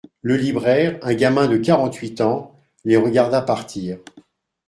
[0.23, 2.55] Le libraire, un gamin de quarante-huit ans,
[2.85, 3.99] les regarda partir